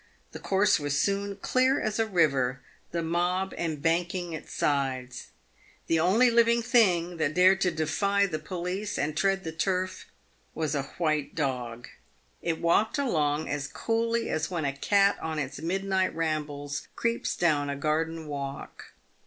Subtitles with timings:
[0.31, 2.59] The course was soon clear as a river,
[2.91, 5.27] the mob embanking its sides.
[5.85, 10.07] The only living thing that dared to defy the police and tread the turf
[10.55, 11.87] was a white dog.
[12.41, 17.69] It walked along as coolly as when a cat on its midnight rambles creeps down
[17.69, 18.93] a garden walk.